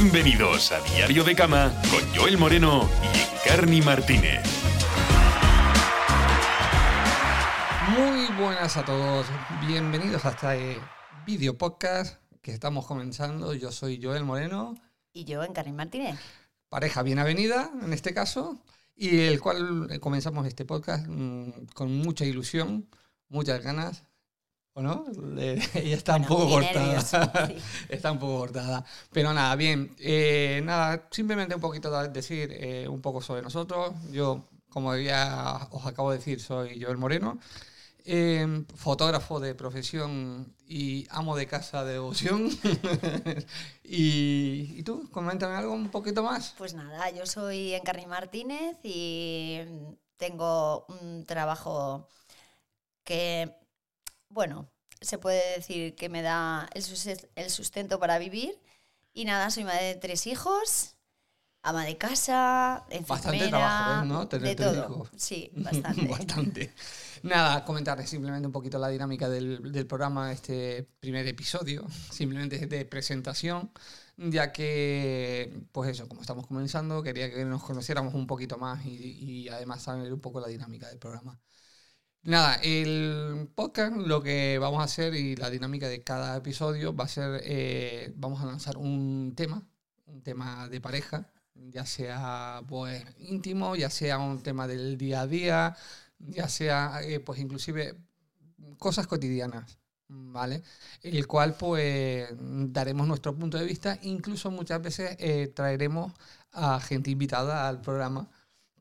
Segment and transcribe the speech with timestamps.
[0.00, 4.44] Bienvenidos a Diario de Cama con Joel Moreno y Encarni Martínez.
[7.90, 9.26] Muy buenas a todos,
[9.66, 10.80] bienvenidos a este
[11.26, 13.54] video podcast que estamos comenzando.
[13.54, 14.76] Yo soy Joel Moreno,
[15.12, 16.16] Y yo, Encarni Martínez.
[16.68, 18.62] pareja bien avenida en este caso,
[18.94, 22.88] y el cual comenzamos este podcast mm, con mucha ilusión,
[23.28, 24.04] muchas ganas.
[24.78, 25.04] ¿O no?
[25.36, 27.00] Le- Ella está un poco cortada.
[27.00, 27.56] sí.
[27.88, 28.84] está un poco cortada.
[29.12, 29.94] Pero nada, bien.
[29.98, 33.92] eh, nada, simplemente un poquito de- decir eh, un poco sobre nosotros.
[34.12, 37.38] Yo, como ya os acabo de decir, soy Joel Moreno.
[38.04, 42.48] eh, fotógrafo de profesión y amo de casa de devoción.
[43.84, 45.08] y, ¿Y tú?
[45.10, 46.54] Coméntame algo un poquito más.
[46.58, 49.60] Pues nada, yo soy Encarni Martínez y
[50.16, 52.08] tengo un trabajo
[53.04, 53.54] que,
[54.28, 54.68] bueno,
[55.00, 58.58] se puede decir que me da el sus- el sustento para vivir.
[59.14, 60.96] Y nada, soy madre de tres hijos,
[61.62, 64.06] ama de casa, enfermera, Bastante trabajo, ¿eh?
[64.06, 64.28] ¿no?
[64.28, 65.10] Tener de todo.
[65.16, 66.06] Sí, bastante.
[66.08, 66.74] Bastante.
[67.22, 72.84] Nada, comentarles simplemente un poquito la dinámica del, del programa, este primer episodio, simplemente de
[72.84, 73.70] presentación,
[74.16, 78.90] ya que, pues eso, como estamos comenzando, quería que nos conociéramos un poquito más y,
[79.44, 81.40] y además saber un poco la dinámica del programa.
[82.22, 87.04] Nada, el podcast lo que vamos a hacer y la dinámica de cada episodio va
[87.04, 89.66] a ser, eh, vamos a lanzar un tema,
[90.06, 95.26] un tema de pareja, ya sea pues íntimo, ya sea un tema del día a
[95.26, 95.76] día,
[96.18, 97.96] ya sea eh, pues inclusive
[98.78, 100.62] cosas cotidianas, ¿vale?
[101.02, 106.12] El cual pues daremos nuestro punto de vista, incluso muchas veces eh, traeremos
[106.52, 108.28] a gente invitada al programa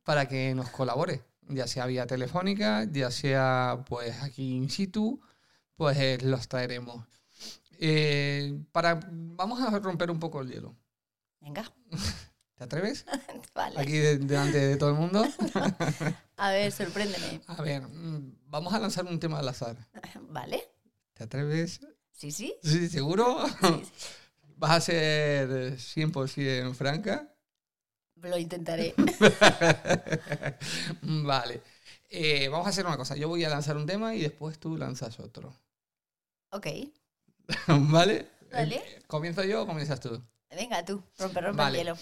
[0.04, 5.22] para que nos colabore, ya sea vía telefónica, ya sea pues aquí in situ,
[5.76, 7.06] pues eh, los traeremos.
[7.80, 10.76] Eh, para, vamos a romper un poco el hielo.
[11.42, 11.72] Venga,
[12.56, 13.06] ¿Te atreves?
[13.54, 13.80] vale.
[13.80, 15.24] Aquí de- delante de todo el mundo.
[16.38, 17.42] A ver, sorpréndeme.
[17.48, 19.78] A ver, mm, vamos a lanzar un tema al azar.
[20.30, 20.64] ¿Vale?
[21.14, 21.80] ¿Te atreves?
[22.12, 22.56] Sí, sí.
[22.64, 23.46] ¿Sí, ¿Seguro?
[23.48, 23.92] sí, sí.
[24.56, 27.32] ¿Vas a ser 100% franca?
[28.22, 28.94] Lo intentaré.
[31.02, 31.62] vale.
[32.10, 33.16] Eh, vamos a hacer una cosa.
[33.16, 35.54] Yo voy a lanzar un tema y después tú lanzas otro.
[36.52, 36.68] Ok.
[37.68, 38.28] ¿Vale?
[38.52, 38.76] Vale.
[38.76, 40.22] Eh, ¿Comienzo yo o comienzas tú?
[40.50, 41.82] Venga, tú, rompe, rompe Vale.
[41.82, 41.98] el hielo.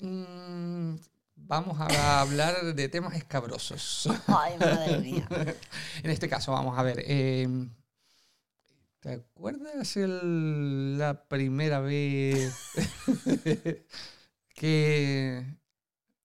[0.00, 0.96] Mm,
[1.36, 4.08] vamos a hablar de temas escabrosos.
[4.26, 5.26] Ay, madre mía.
[6.02, 7.02] En este caso, vamos a ver.
[7.06, 7.48] eh,
[9.00, 12.52] ¿Te acuerdas el- la primera vez
[14.60, 15.42] que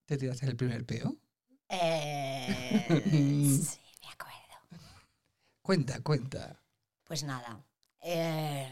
[0.06, 1.16] te tiraste el primer peo?
[1.70, 2.86] Eh,
[3.66, 4.82] sí, me acuerdo.
[5.62, 6.62] Cuenta, cuenta.
[7.06, 7.64] Pues nada.
[8.02, 8.68] eh,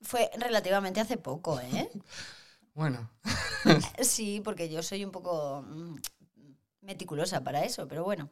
[0.00, 1.88] fue relativamente hace poco, ¿eh?
[2.74, 3.08] Bueno,
[4.02, 5.96] Sí, porque yo soy un poco mm,
[6.80, 8.30] meticulosa para eso, pero bueno.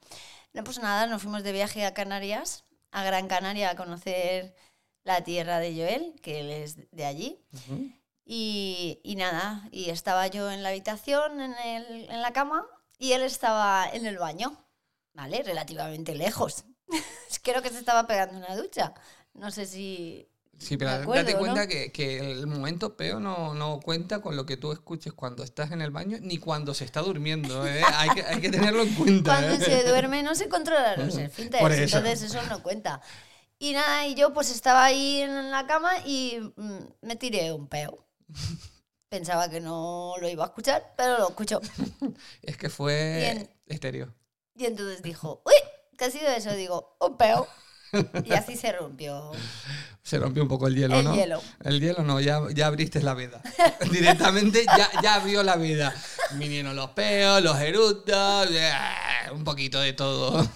[0.55, 4.57] No, pues nada, nos fuimos de viaje a Canarias, a Gran Canaria, a conocer
[5.05, 7.39] la tierra de Joel, que él es de allí.
[8.33, 12.65] Y, y nada, y estaba yo en la habitación, en, el- en la cama,
[12.97, 14.57] y él estaba en el baño,
[15.15, 15.43] ¿vale?
[15.43, 16.65] Relativamente lejos.
[17.43, 18.95] Creo que se estaba pegando una ducha.
[19.35, 20.29] No sé si...
[20.59, 21.39] sí, pero acuerdo, date ¿no?
[21.41, 25.43] cuenta que, que el momento peo no, no cuenta con lo que tú escuches cuando
[25.43, 27.67] estás en el baño ni cuando se está durmiendo.
[27.67, 27.83] ¿eh?
[27.97, 29.31] Hay, que, hay que tenerlo en cuenta.
[29.35, 29.61] Cuando ¿eh?
[29.61, 31.99] se duerme no se controla los esfínteres, eso.
[31.99, 33.01] entonces eso no cuenta.
[33.59, 37.67] Y nada, y yo pues estaba ahí en la cama y mm, me tiré un
[37.67, 38.07] peo.
[39.09, 41.61] Pensaba que no lo iba a escuchar, pero lo escuchó.
[42.43, 43.51] Es que fue Bien.
[43.67, 44.15] estéreo.
[44.55, 45.53] Y entonces dijo, uy,
[45.99, 46.53] ¿qué ha sido eso?
[46.55, 47.49] Digo, un peo.
[48.25, 49.33] Y así se rompió
[50.05, 51.17] Se rompió un poco el hielo, el ¿no?
[51.17, 51.43] hielo.
[51.65, 53.43] El hielo no, ya, ya abriste la veda.
[53.91, 55.93] Directamente ya, ya abrió la veda.
[56.35, 58.71] Vinieron los peos, los eructos, eh,
[59.33, 60.49] un poquito de todo.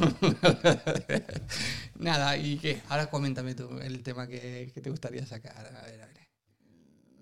[1.97, 2.83] Nada, ¿y qué?
[2.89, 5.56] Ahora coméntame tú el tema que, que te gustaría sacar.
[5.56, 6.24] A ver, a ver.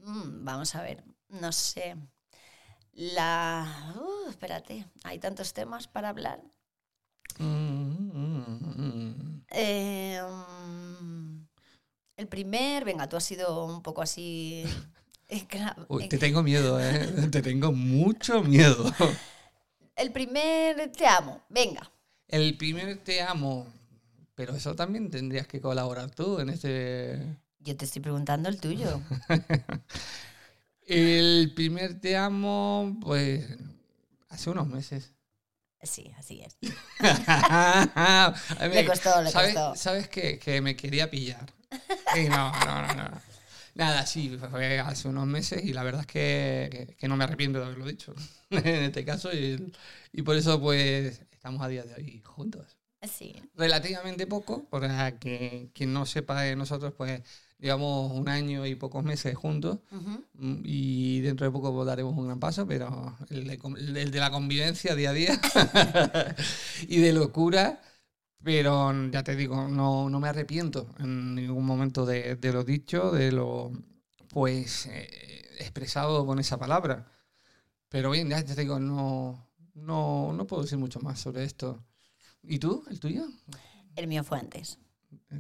[0.03, 1.97] Mm, vamos a ver, no sé.
[2.93, 3.95] La...
[3.97, 6.43] Uh, espérate, hay tantos temas para hablar.
[7.39, 9.45] Mm, mm, mm.
[9.51, 11.47] Eh, mm,
[12.16, 14.65] el primer, venga, tú has sido un poco así...
[15.28, 15.47] eh,
[15.89, 17.28] Uy, eh, te tengo miedo, ¿eh?
[17.31, 18.93] Te tengo mucho miedo.
[19.97, 21.91] El primer, te amo, venga.
[22.28, 23.66] El primer te amo.
[24.34, 27.37] Pero eso también tendrías que colaborar tú en este...
[27.64, 29.00] Yo te estoy preguntando el tuyo.
[30.86, 33.47] El primer te amo, pues
[34.28, 35.12] hace unos meses.
[35.82, 36.56] Sí, así es.
[36.62, 36.68] Mí,
[38.76, 39.74] Le costó, le ¿sabes, costó.
[39.76, 41.47] ¿Sabes que, que me quería pillar?
[42.14, 43.22] Y no, no, no, no.
[43.74, 47.24] Nada, sí, fue hace unos meses y la verdad es que, que- que no me
[47.24, 48.14] arrepiento de haberlo dicho
[48.50, 49.72] en este caso y,
[50.12, 52.76] y por eso pues estamos a día de hoy juntos.
[53.09, 53.42] Sí.
[53.56, 57.22] Relativamente poco, para que quien no sepa de nosotros pues
[57.62, 60.24] llevamos un año y pocos meses juntos Ujú.
[60.34, 63.59] mm, y dentro de poco daremos un gran paso, pero el de,
[64.00, 65.41] el de la convivencia día a día
[66.88, 67.80] y de locura,
[68.42, 73.12] pero ya te digo, no, no me arrepiento en ningún momento de, de lo dicho,
[73.12, 73.70] de lo
[74.28, 77.06] pues eh, expresado con esa palabra.
[77.88, 81.84] Pero bien, ya te digo, no, no, no puedo decir mucho más sobre esto.
[82.42, 82.84] ¿Y tú?
[82.91, 83.26] ¿El tuyo?
[83.94, 84.78] El mío fue antes.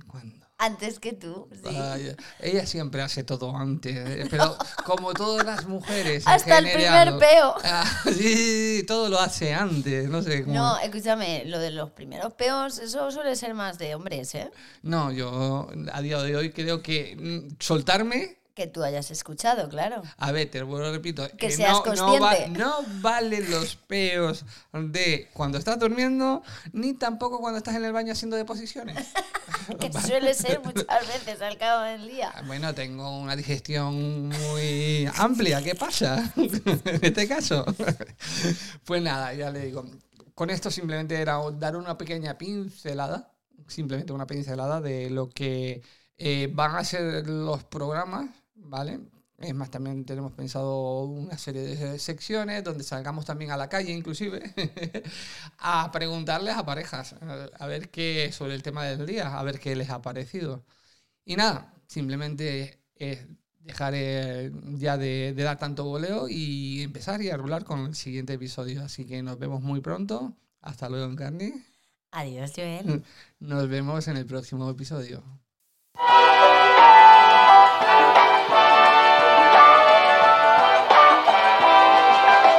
[0.06, 0.46] ¿Cuándo?
[0.62, 1.76] Antes que tú, sí.
[1.76, 6.24] Vaya, ella siempre hace todo antes, eh, pero como todas las mujeres.
[6.24, 7.56] en Hasta el primer peo.
[7.64, 10.54] Ah, sí, sí, sí, todo lo hace antes, no sé cómo.
[10.54, 14.52] No, escúchame, lo de los primeros peos, eso suele ser más de hombres, ¿eh?
[14.82, 18.41] No, yo a día de hoy creo que mm, soltarme.
[18.54, 20.02] Que tú hayas escuchado, claro.
[20.18, 21.26] A ver, te lo repito.
[21.38, 22.58] Que eh, seas no, no, va- consciente.
[22.58, 28.12] no valen los peos de cuando estás durmiendo, ni tampoco cuando estás en el baño
[28.12, 29.08] haciendo deposiciones.
[29.78, 32.32] Que suele ser muchas veces al cabo del día.
[32.34, 35.62] Ah, Bueno, tengo una digestión muy amplia.
[35.62, 37.64] ¿Qué pasa en este caso?
[38.84, 39.84] Pues nada, ya le digo.
[40.34, 43.30] Con esto simplemente era dar una pequeña pincelada,
[43.68, 45.82] simplemente una pincelada de lo que
[46.16, 48.30] eh, van a ser los programas,
[48.62, 49.00] ¿vale?
[49.38, 53.92] Es más, también tenemos pensado una serie de secciones donde salgamos también a la calle,
[53.92, 54.54] inclusive,
[55.58, 57.14] a preguntarles a parejas,
[57.58, 60.64] a- ver qué sobre el tema del día, a ver qué les ha parecido.
[61.24, 63.26] Y nada, simplemente es
[63.60, 67.94] dejar eh, ya de, de dar tanto voleo y empezar y a hablar con el
[67.96, 68.82] siguiente episodio.
[68.84, 70.36] Así que nos vemos muy pronto.
[70.60, 71.52] Hasta luego, Encarni.
[72.12, 73.02] Adiós, Joel.
[73.40, 75.24] Nos vemos en el próximo episodio.